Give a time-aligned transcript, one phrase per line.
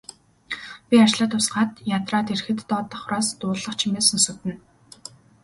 [0.87, 4.55] Би ажлаа дуусгаад ядраад ирэхэд доод давхраас дуулах чимээ сонсогдоно.